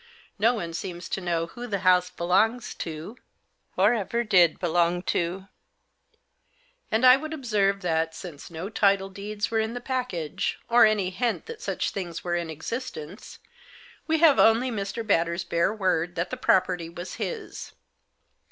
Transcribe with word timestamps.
No 0.39 0.55
one 0.55 0.73
seems 0.73 1.07
to 1.09 1.21
know 1.21 1.45
who 1.45 1.67
the 1.67 1.81
house 1.85 2.09
belongs 2.09 2.73
to, 2.73 3.17
or 3.77 3.93
ever 3.93 4.23
did 4.23 4.57
belong 4.57 5.03
to; 5.03 5.47
and 6.89 7.05
I 7.05 7.15
would 7.17 7.35
observe 7.35 7.81
that, 7.81 8.15
since 8.15 8.49
no 8.49 8.67
title 8.67 9.09
deeds 9.09 9.51
were 9.51 9.59
in 9.59 9.75
the 9.75 9.79
package, 9.79 10.57
or 10.67 10.87
any 10.87 11.11
hint 11.11 11.45
that 11.45 11.61
such 11.61 11.91
things 11.91 12.23
were 12.23 12.33
in 12.35 12.49
existence, 12.49 13.37
we 14.07 14.17
have 14.17 14.39
only 14.39 14.71
Mr. 14.71 15.05
Batters' 15.05 15.43
bare 15.43 15.71
word 15.71 16.15
that 16.15 16.31
the 16.31 16.35
property 16.35 16.89
was 16.89 17.17
his. 17.21 17.73